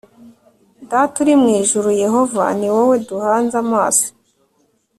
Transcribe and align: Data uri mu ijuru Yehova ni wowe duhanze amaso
Data 0.89 1.15
uri 1.23 1.33
mu 1.41 1.49
ijuru 1.61 1.89
Yehova 2.03 2.43
ni 2.59 2.67
wowe 2.75 2.95
duhanze 3.07 3.55
amaso 3.65 4.07